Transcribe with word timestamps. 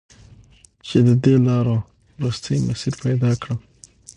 چې 0.87 0.97
د 1.07 1.09
دې 1.23 1.35
لارو، 1.47 1.77
وروستی 2.17 2.55
مسیر 2.67 2.93
پیدا 3.03 3.31
کړم 3.41 3.59